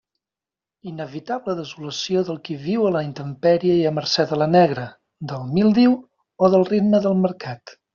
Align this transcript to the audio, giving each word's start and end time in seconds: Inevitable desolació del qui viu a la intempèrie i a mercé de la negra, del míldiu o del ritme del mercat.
Inevitable 0.91 1.55
desolació 1.59 2.23
del 2.31 2.41
qui 2.49 2.57
viu 2.65 2.87
a 2.87 2.95
la 2.97 3.05
intempèrie 3.09 3.77
i 3.83 3.87
a 3.93 3.95
mercé 4.01 4.29
de 4.35 4.43
la 4.45 4.51
negra, 4.59 4.91
del 5.35 5.49
míldiu 5.57 5.99
o 6.49 6.55
del 6.57 6.71
ritme 6.75 7.07
del 7.09 7.25
mercat. 7.27 7.83